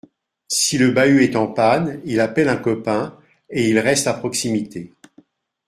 Si 0.47 0.79
le 0.79 0.89
bahut 0.89 1.21
est 1.21 1.35
en 1.35 1.45
panne, 1.45 2.01
il 2.05 2.21
appelle 2.21 2.49
un 2.49 2.57
copain 2.57 3.15
et 3.51 3.69
il 3.69 3.77
reste 3.77 4.07
à 4.07 4.15
proximité. 4.15 4.91